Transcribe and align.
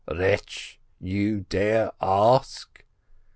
"Wretch, 0.11 0.79
you 0.99 1.41
dare 1.41 1.89
to 1.89 1.93
ask?" 2.01 2.83